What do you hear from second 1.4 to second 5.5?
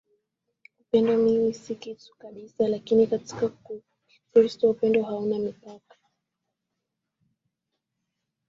si kitu kabisa Lakini katika Ukristo upendo hauna